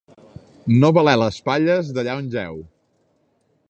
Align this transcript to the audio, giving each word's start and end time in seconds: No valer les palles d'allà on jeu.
No 0.83 0.89
valer 0.99 1.13
les 1.25 1.39
palles 1.51 1.93
d'allà 1.99 2.19
on 2.25 2.35
jeu. 2.39 2.61